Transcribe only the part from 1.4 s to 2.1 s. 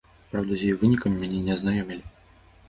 не азнаёмілі.